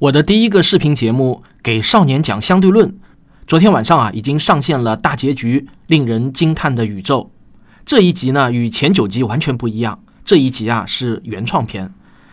[0.00, 2.88] 我的第一个视频节目《给少年讲相对论》，
[3.46, 7.30] 昨天晚上啊已经上线了大结局，令人惊叹的宇宙。
[7.86, 11.92] 这一集呢与前九集完全不一样，这一集啊是原创片，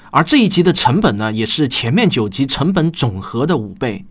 [0.09, 4.03] 而这一集的成本呢也是前面九集成本总和的五倍。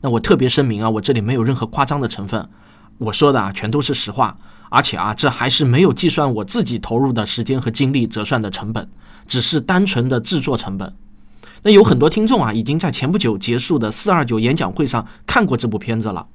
[0.00, 2.48] 那我特别声明啊，我这里没有任何夸张的成分，
[2.96, 4.34] 我说的啊全都是实话，
[4.70, 8.88] 而且啊这还是没有计算我自己投入的时间和精力折算的成本，
[9.28, 10.90] 只是单纯的制作成本。
[11.64, 16.28] 那有很多听众啊已经在前不久结束的四二九演讲会上看过这部片子了。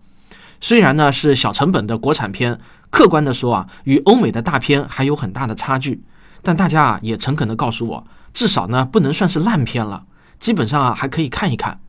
[0.60, 6.02] 虽然呢是小成本的国产片，客观的说啊，与欧美的大片还有很大的差距。
[6.42, 10.04] 但大家啊也诚恳的告诉我，至少呢不能算是烂片了，
[10.40, 11.80] 基本上啊还可以看一看。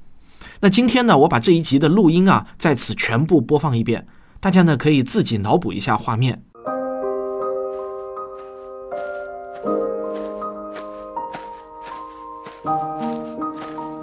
[0.60, 4.06] 那今天呢，我把这一集的录音啊在此全部播放一遍，
[4.38, 6.42] 大家呢可以自己脑补一下画面。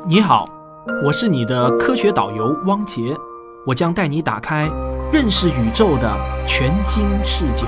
[0.10, 0.48] 你好，
[1.04, 3.14] 我是你的科学导游汪杰。
[3.66, 4.66] 我将带你打开
[5.12, 6.10] 认识宇宙的
[6.48, 7.68] 全新视角。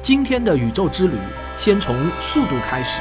[0.00, 1.14] 今天的宇宙之旅，
[1.58, 3.00] 先从速度开始。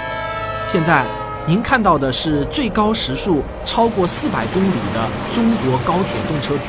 [0.65, 1.05] 现在。
[1.49, 6.61] 您看到的是最高时速超过四百公里的中国高铁动车组，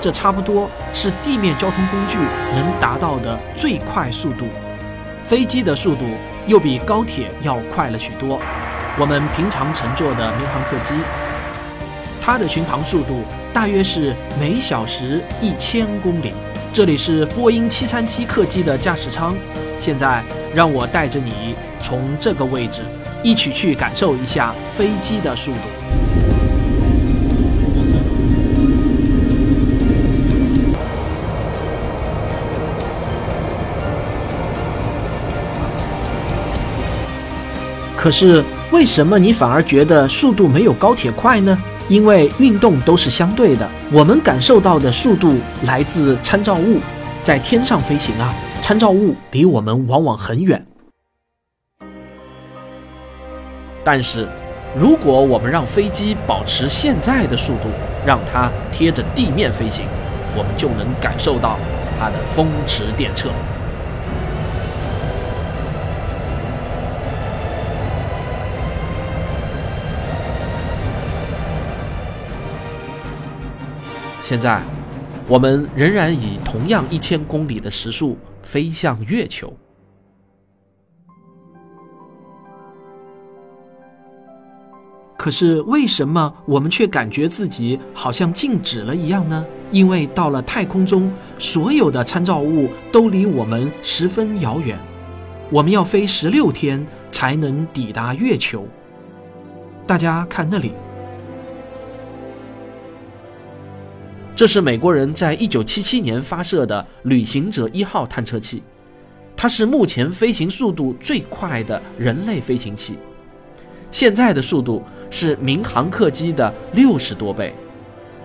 [0.00, 2.18] 这差不多是地面交通工具
[2.56, 4.46] 能达到的最快速度。
[5.28, 6.00] 飞机的速度
[6.48, 8.40] 又比高铁要快了许多。
[8.98, 10.96] 我们平常乘坐的民航客机，
[12.20, 16.32] 它的巡航速度大约是每小时一千公里。
[16.72, 19.36] 这里是波音七三七客机的驾驶舱，
[19.78, 20.20] 现在
[20.52, 22.82] 让我带着你从这个位置。
[23.24, 25.58] 一起去感受一下飞机的速度。
[37.96, 41.58] 可是为什么你反而觉得速度没有高铁快呢？
[41.88, 46.80] 因为运动都是相对的，我们感受到的速度来自参照物，
[47.22, 50.62] 在天上飞行啊，参照物离我们往往很远。
[53.84, 54.26] 但是，
[54.74, 57.68] 如果我们让飞机保持现在的速度，
[58.06, 59.84] 让它贴着地面飞行，
[60.34, 61.58] 我们就能感受到
[61.98, 63.28] 它的风驰电掣。
[74.22, 74.62] 现在，
[75.28, 79.54] 我们仍然以同样一千公里的时速飞向月球。
[85.24, 89.42] 可是为什么我们却感觉自己好像静止了一样呢？
[89.72, 94.78] 因为到了太空中，所有的参照物都离我们十分遥远，
[95.48, 98.68] 我们要飞十六天才能抵达月球。
[99.86, 100.72] 大家看那里，
[104.36, 108.62] 这是美国人在一九七七年发射的旅行者一号探测器，
[109.34, 112.98] 它是目前飞行速度最快的人类飞行器，
[113.90, 114.82] 现在的速度。
[115.16, 117.54] 是民航客机的六十多倍，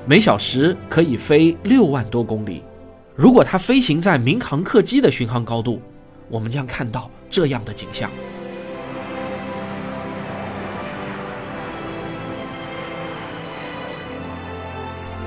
[0.08, 2.64] 每小时可以飞六万多公里。
[3.16, 5.80] 如果它飞行在民航客机的巡航高度，
[6.30, 8.10] 我们将看到这样的景象。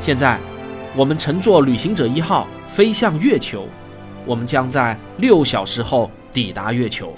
[0.01, 0.41] 现在，
[0.97, 3.69] 我们乘坐旅行者一号飞向月球，
[4.27, 7.15] 我们将在六小时后抵达月球。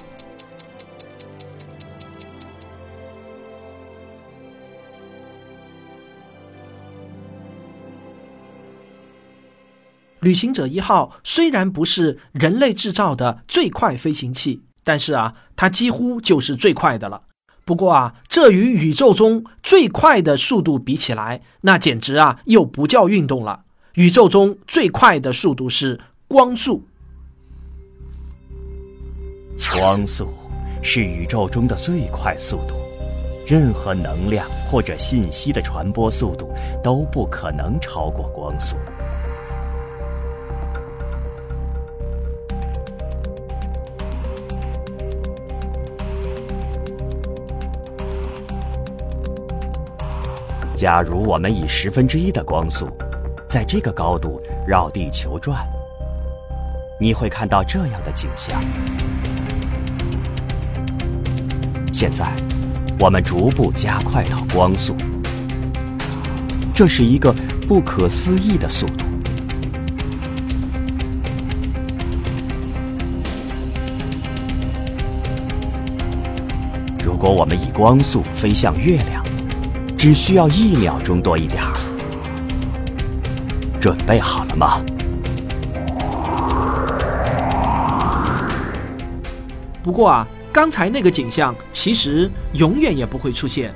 [10.25, 17.23] 旅行者一号虽然不是人类制造的最快飞行器，但是啊，它几乎就是最快的了。
[17.67, 23.65] 不过啊，这与宇宙中最快的速度比起来，那简直啊又不叫运动了。
[23.94, 26.87] 宇宙中最快的速度是光速。
[29.73, 30.29] 光速
[30.82, 32.75] 是宇宙中的最快速度，
[33.47, 36.50] 任何能量或者信息的传播速度
[36.82, 38.77] 都不可能超过光速。
[50.76, 52.88] 假如我们以十分之一的光速，
[53.47, 55.65] 在这个高度绕地球转，
[57.00, 58.61] 你会看到这样的景象。
[61.93, 62.35] 现在，
[62.99, 64.97] 我们逐步加快到光速。
[66.75, 67.32] 这是一个
[67.69, 69.05] 不可思议的速度。
[77.03, 79.24] 如果我们以光速飞向月亮，
[80.05, 81.73] 只需要一秒钟多一点儿。
[83.81, 84.85] 准备好了吗？
[89.83, 93.75] 不过啊，刚才那个景象其实永远也不会出现，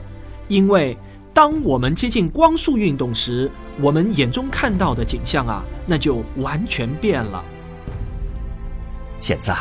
[0.48, 0.94] 因为。
[1.32, 7.42] 当我们接近光速运动时，我们眼中看到的景象啊，那就完全变了。
[9.20, 9.56] 现在，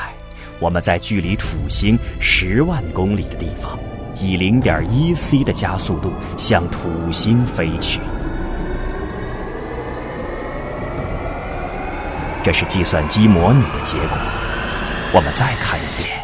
[0.59, 3.79] 我们在距离土星十万公里的地方，
[4.19, 7.99] 以零点一 c 的加速度向土星飞去。
[12.43, 14.17] 这是计算机模拟的结果。
[15.13, 16.17] 我们再看一遍。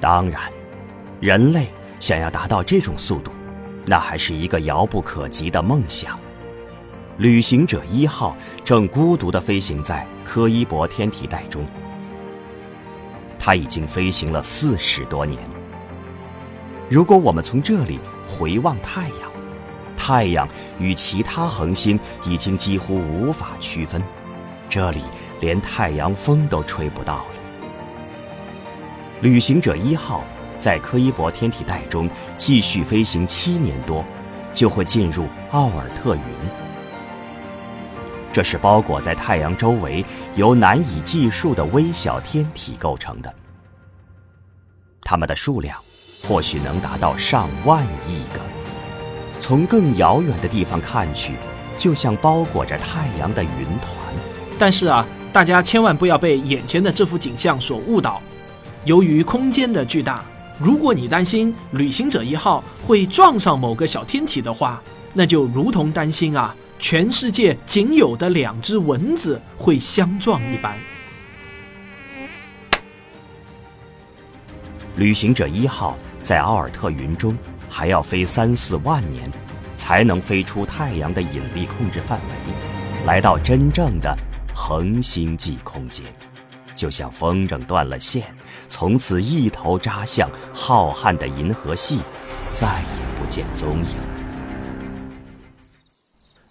[0.00, 0.42] 当然，
[1.18, 1.66] 人类
[2.04, 3.32] 想要达到这种速度，
[3.86, 6.20] 那还是一个遥不可及的梦想。
[7.16, 11.64] 旅行者一号正孤独地飞行在柯伊伯天体带中，
[13.38, 15.40] 它已经飞行了四十多年。
[16.90, 17.98] 如果我们从这里
[18.28, 19.32] 回望太阳，
[19.96, 20.46] 太阳
[20.78, 24.02] 与其他恒星已经几乎无法区分，
[24.68, 25.00] 这里
[25.40, 27.26] 连太阳风都吹不到了。
[29.22, 30.22] 旅行者一号
[30.64, 32.08] 在柯伊伯天体带中
[32.38, 34.02] 继续飞行七年多，
[34.54, 36.22] 就会进入奥尔特云。
[38.32, 40.02] 这是包裹在太阳周围
[40.36, 43.30] 由难以计数的微小天体构成的，
[45.02, 45.78] 它们的数量
[46.26, 48.40] 或许能达到上万亿个。
[49.38, 51.34] 从更遥远的地方看去，
[51.76, 53.90] 就像包裹着太阳的云团。
[54.58, 58.22] 但是啊，大家千万不要被眼前的这幅景象所误导。
[58.86, 60.24] 由于空间的巨大，
[60.58, 64.80] 如果你担心旅行者一号会撞上某个小天体的话，
[65.12, 70.78] 那就如同担心啊，全世界仅有的两只蚊子会相撞一般。
[74.96, 77.36] 旅行者一号在奥尔特云中
[77.68, 79.28] 还要飞三四万年，
[79.74, 84.16] 才能飞出太阳的引力控制范围，来到真正的
[84.54, 86.06] 恒星际空间。
[86.74, 88.34] 就像风筝断了线，
[88.68, 92.00] 从此一头扎向浩瀚的银河系，
[92.52, 93.96] 再也不见踪影。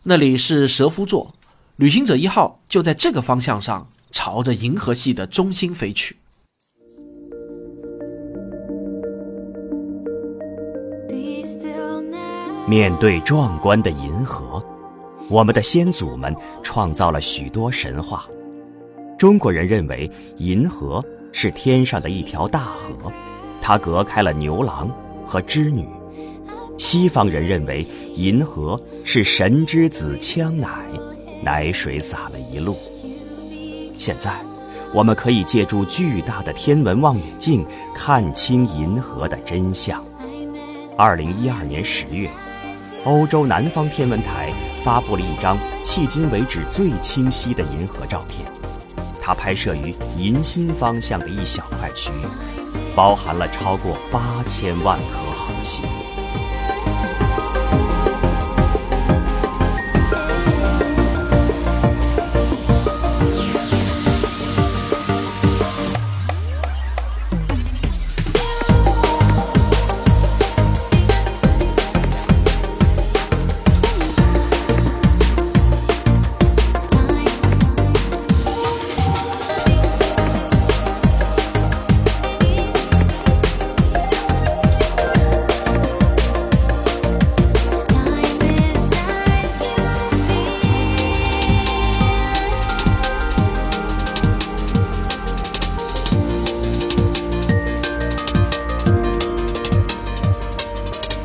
[0.05, 1.33] 那里是蛇夫座，
[1.77, 6.17] 旅行者一号就在这个方向上，朝着银河系的中心飞去。
[12.65, 14.63] 面对壮观的银河，
[15.29, 16.33] 我们的先祖们
[16.63, 18.25] 创造了许多神话。
[19.23, 23.09] 中国人认为银河是天上的一条大河，
[23.61, 24.91] 它隔开了牛郎
[25.25, 25.85] 和织女；
[26.77, 30.67] 西方人认为银河是神之子枪奶，
[31.41, 32.75] 奶水洒了一路。
[33.97, 34.35] 现在，
[34.93, 37.65] 我们可以借助巨大的天文望远镜
[37.95, 40.03] 看清银河的真相。
[40.97, 42.29] 二零一二年十月，
[43.05, 44.51] 欧洲南方天文台
[44.83, 48.45] 发布了一张迄今为止最清晰的银河照片。
[49.25, 52.25] 它拍摄于银心方向的一小块区域，
[52.93, 55.81] 包含了超过八千万颗恒星。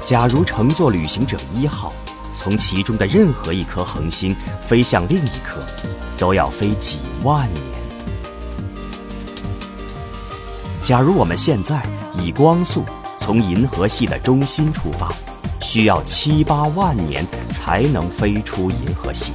[0.09, 1.93] 假如乘坐旅行者一号，
[2.35, 4.35] 从其中的任何一颗恒星
[4.67, 5.61] 飞向另一颗，
[6.17, 7.63] 都要飞几万年。
[10.83, 11.83] 假如我们现在
[12.15, 12.87] 以光速
[13.21, 15.13] 从银河系的中心出发，
[15.61, 17.23] 需要七八万年
[17.53, 19.35] 才能飞出银河系。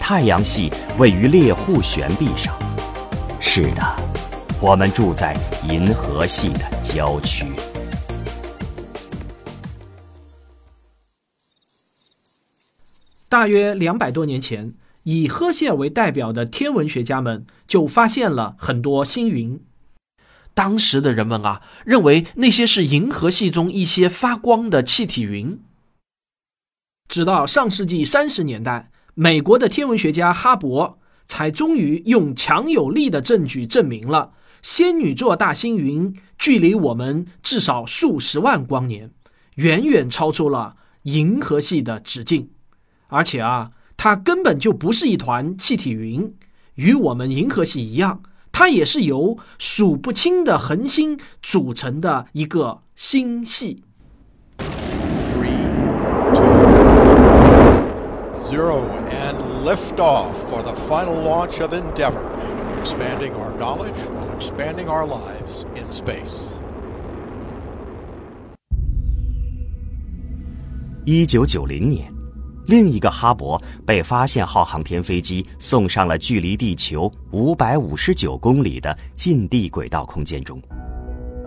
[0.00, 2.54] 太阳系位于猎户悬臂上，
[3.40, 3.82] 是的，
[4.58, 5.36] 我们住在
[5.68, 7.52] 银河系的郊区。
[13.28, 19.60] 大约两百多年前，以赫歇尔为代表的天文学家们就发现了很多星云。
[20.54, 25.60] 当时的人们啊，认为那些是银河系中一些发光的气体云。
[27.08, 30.94] 直到上世纪三十年代，美国的天文学家哈勃
[31.28, 39.10] 才终于用强有力的证据证明了仙女座大星云距离我们至少数十万光年，
[39.56, 42.50] 远远超出了银河系的直径。
[43.08, 46.34] 而且啊，它根本就不是一团气体云，
[46.74, 48.20] 与我们银河系一样，
[48.52, 53.82] 它也是由数不清的恒星组成的一个星系。
[54.58, 55.56] Three,
[56.34, 56.42] two,
[58.34, 62.24] zero, and liftoff for the final launch of Endeavour,
[62.82, 63.98] expanding our knowledge
[64.36, 66.48] expanding our lives in space.
[71.04, 72.12] 一九九零年，
[72.66, 80.60] 另一个哈勃被发现号航天飞机送上了距离地球五百五十九公里的近地轨道空间中。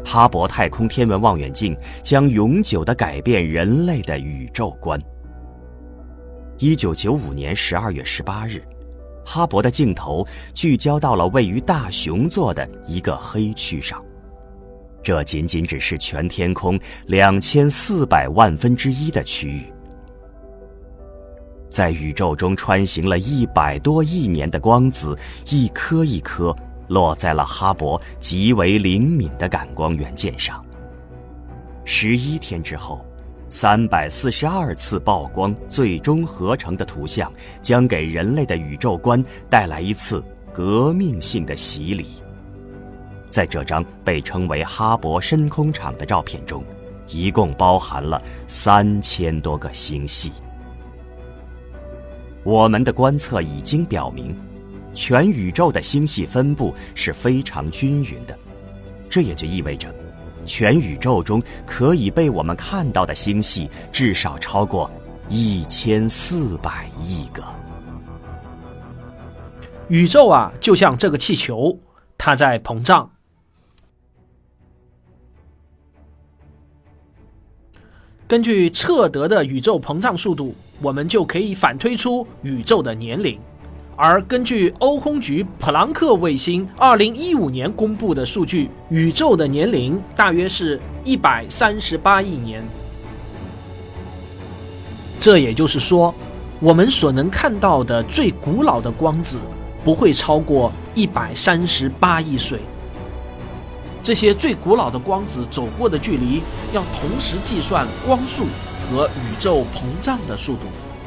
[0.06, 5.00] 哈勃太空天文望远镜将永久的改变人类的宇宙观。
[6.58, 8.64] 一九九五年十二月十八日，
[9.26, 14.04] 哈勃的镜头聚焦到了位于大熊座的一个黑区上。
[15.04, 19.66] 这仅仅只是全天空两千四百万分之一的区域。
[21.80, 25.18] 在宇宙中穿行了一百多亿年的光子，
[25.48, 26.54] 一颗一颗
[26.90, 30.62] 落在了哈勃极为灵敏的感光元件上。
[31.86, 33.00] 十一天之后，
[33.50, 37.32] 三百四十二次曝光最终合成的图像，
[37.62, 40.22] 将给人类的宇宙观带来一次
[40.52, 42.08] 革命性的洗礼。
[43.30, 46.62] 在这张被称为哈勃深空场的照片中，
[47.08, 50.34] 一共包含了三千多个星系。
[52.44, 54.36] 我们的观测已经表明，
[54.94, 58.38] 全宇宙的星系分布是非常均匀的，
[59.10, 59.94] 这也就意味着，
[60.46, 64.90] 全宇宙中可以被我们看到的星系至少超过
[65.28, 67.44] 一千四百亿个。
[69.90, 71.78] 宇宙啊，就像这个气球，
[72.18, 73.10] 它在膨胀。
[78.28, 83.38] 根据测得的宇宙膨胀速度，我们就可以反推出宇宙的年龄。
[83.96, 92.64] 而根据欧空局普朗克卫星2015年公布的数据，宇宙的年龄大约是一百三十八亿年。
[95.20, 96.16] 这也就是说，
[96.62, 99.38] 我们所能看到的最古老的光子
[99.84, 102.60] 不会超过一百三十八亿岁。
[104.02, 108.46] 这些最古老的光子走过的距离要同时计算光速
[108.90, 110.62] 和宇宙膨胀的速度，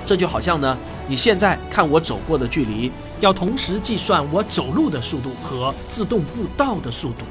[0.07, 7.25] 这就好像呢，你现在看我走过的距离，要同时计算我走路的速度和自动步道的速度。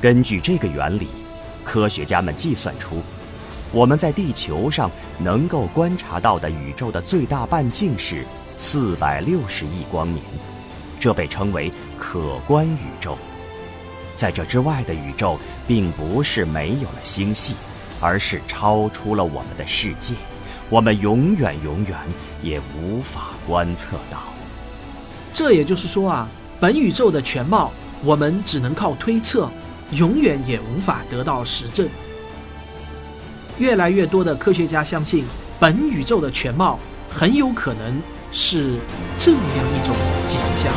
[0.00, 1.08] 根据这个原理，
[1.64, 3.02] 科学家们计算出，
[3.72, 8.24] 我们在地球上能够观察到的宇宙的最大半径是
[8.56, 10.22] 四百六十亿光年，
[11.00, 13.18] 这被称为可观宇宙。
[14.14, 17.54] 在这之外的宇宙，并不是没有了星系，
[18.00, 20.14] 而是超出了我们的世界，
[20.68, 21.98] 我们永远永远
[22.42, 24.18] 也无法观测到。
[25.32, 27.72] 这也就是说啊，本宇宙的全貌，
[28.04, 29.50] 我们只能靠推测，
[29.92, 31.88] 永远也无法得到实证。
[33.58, 35.24] 越来越多的科学家相信，
[35.58, 36.78] 本宇宙的全貌
[37.10, 38.78] 很有可能是
[39.18, 39.94] 这样一种
[40.28, 40.72] 景象。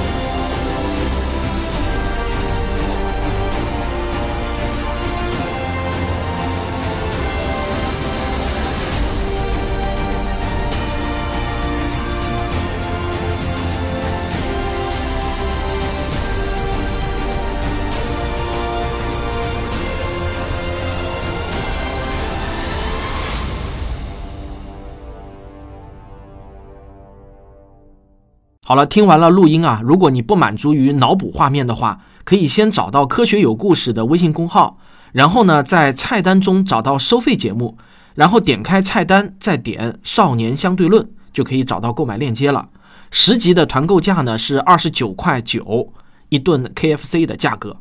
[28.69, 34.77] 好了，听完了录音啊，如果你不满足于脑补画面的话，可以先找到“科学有故事”的微信公号，
[35.11, 37.79] 然后呢，在菜单中找到收费节目，
[38.13, 42.69] 然后点开菜单，再点“少年相对论”，就可以找到购买链接了。
[43.09, 45.91] 十集的团购价呢是二十九块九
[46.29, 47.77] 一顿 KFC 的价格。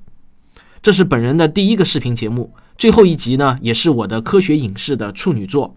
[0.81, 5.77] 这是本人的第一个视频节目，最后一集呢也是我的科学影视的处女作。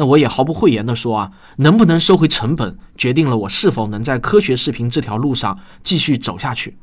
[0.00, 6.78] 那我也毫不讳言地说啊，能不能收回成本，决定了我是否能在科学视频这条路上继续走下去。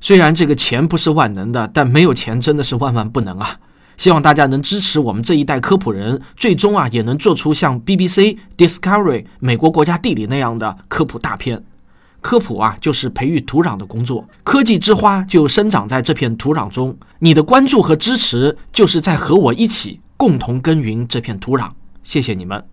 [0.00, 3.58] 虽然这个钱不是万能的，但没有钱真的是万万不能啊！
[3.96, 11.64] 希望大家能支持我们这一代科普人，最终啊也能做出像 BBC、Discovery、美国国家地理那样的科普大片。
[12.20, 14.24] 科普啊，就是培育土壤的工作。
[14.44, 16.96] 科技之花就生长在这片土壤中。
[17.18, 21.68] 你的关注和支持，就是在和我一起共同耕耘这片土壤。
[22.02, 22.71] 谢谢你们。